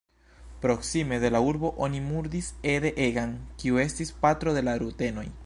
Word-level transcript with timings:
Proksime 0.61 1.19
de 1.19 1.29
la 1.35 1.41
urbo 1.47 1.69
oni 1.87 2.01
murdis 2.07 2.49
Ede 2.75 2.93
Egan, 3.09 3.37
kiu 3.61 3.79
estis 3.87 4.15
patro 4.25 4.57
de 4.59 4.67
la 4.71 4.77
rutenoj. 4.85 5.33